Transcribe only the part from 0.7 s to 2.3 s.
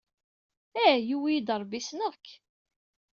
Eh, yuwey-iyi-d Ṛebbi ssneɣ-k!